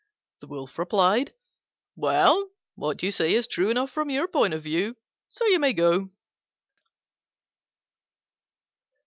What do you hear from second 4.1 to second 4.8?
point of